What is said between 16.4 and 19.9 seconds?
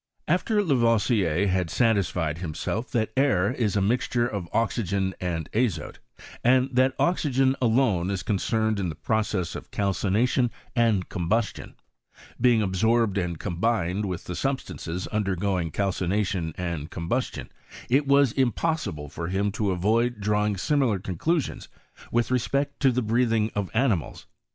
and combustion, it was impossible for him to